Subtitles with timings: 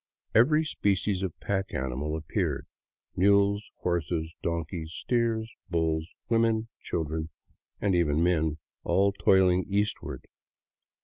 [0.33, 2.65] Every species of pack animal ap peared,—
[3.15, 7.29] mules, horses, donkeys, steers, bulls, women, children,
[7.79, 10.25] and even men, all toiling eastward.